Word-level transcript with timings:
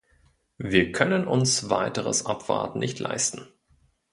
Wir 0.57 0.91
können 0.93 1.27
uns 1.27 1.69
weiteres 1.69 2.25
Abwarten 2.25 2.79
nicht 2.79 2.97
leisten. 2.97 3.45